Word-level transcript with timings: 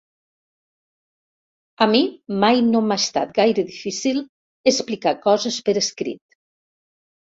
A 1.87 1.89
mi 1.91 2.01
mai 2.45 2.63
no 2.71 2.83
m'ha 2.87 2.99
estat 3.05 3.37
gaire 3.39 3.69
difícil 3.71 4.27
explicar 4.75 5.17
coses 5.31 5.65
per 5.71 5.81
escrit. 5.87 6.23